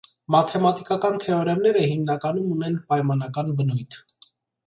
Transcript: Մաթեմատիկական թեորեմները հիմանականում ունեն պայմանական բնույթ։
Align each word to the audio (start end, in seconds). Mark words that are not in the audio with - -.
Մաթեմատիկական 0.35 1.17
թեորեմները 1.23 1.83
հիմանականում 1.91 2.49
ունեն 2.55 2.79
պայմանական 2.93 3.51
բնույթ։ 3.61 3.99